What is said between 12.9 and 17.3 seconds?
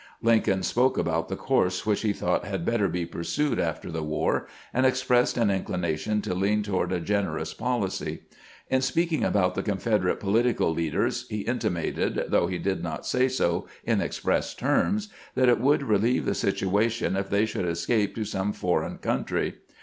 say so in express terms, that it would relieve the situation if